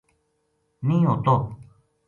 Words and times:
نیہہ 0.87 1.07
ہوتو 1.09 1.35